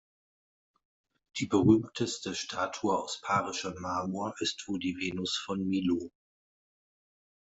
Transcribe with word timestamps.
Die 1.37 1.45
berühmteste 1.45 2.33
Statue 2.33 2.97
aus 2.97 3.21
Parischem 3.21 3.75
Marmor 3.79 4.33
ist 4.39 4.67
wohl 4.67 4.79
die 4.79 4.95
Venus 4.97 5.37
von 5.45 5.63
Milo. 5.63 6.09